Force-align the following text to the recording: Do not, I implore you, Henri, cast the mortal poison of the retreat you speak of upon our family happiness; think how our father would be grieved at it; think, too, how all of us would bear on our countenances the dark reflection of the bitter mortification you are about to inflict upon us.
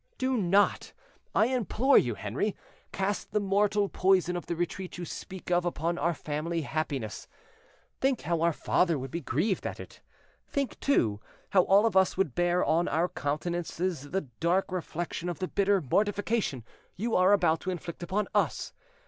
Do 0.17 0.35
not, 0.35 0.93
I 1.35 1.45
implore 1.45 1.95
you, 1.99 2.15
Henri, 2.15 2.55
cast 2.91 3.31
the 3.33 3.39
mortal 3.39 3.87
poison 3.87 4.35
of 4.35 4.47
the 4.47 4.55
retreat 4.55 4.97
you 4.97 5.05
speak 5.05 5.51
of 5.51 5.63
upon 5.63 5.99
our 5.99 6.15
family 6.15 6.61
happiness; 6.61 7.27
think 7.99 8.21
how 8.21 8.41
our 8.41 8.51
father 8.51 8.97
would 8.97 9.11
be 9.11 9.21
grieved 9.21 9.67
at 9.67 9.79
it; 9.79 10.01
think, 10.47 10.79
too, 10.79 11.19
how 11.51 11.65
all 11.65 11.85
of 11.85 11.95
us 11.95 12.17
would 12.17 12.33
bear 12.33 12.65
on 12.65 12.87
our 12.87 13.09
countenances 13.09 14.09
the 14.09 14.21
dark 14.39 14.71
reflection 14.71 15.29
of 15.29 15.37
the 15.37 15.47
bitter 15.47 15.79
mortification 15.81 16.63
you 16.95 17.15
are 17.15 17.31
about 17.31 17.59
to 17.59 17.69
inflict 17.69 18.01
upon 18.01 18.27
us. 18.33 18.73